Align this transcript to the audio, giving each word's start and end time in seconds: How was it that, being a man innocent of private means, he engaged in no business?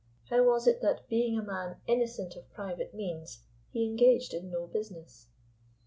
How 0.31 0.43
was 0.43 0.65
it 0.65 0.81
that, 0.81 1.07
being 1.09 1.37
a 1.37 1.43
man 1.43 1.75
innocent 1.85 2.35
of 2.35 2.49
private 2.51 2.91
means, 2.95 3.43
he 3.71 3.85
engaged 3.85 4.33
in 4.33 4.49
no 4.49 4.65
business? 4.65 5.27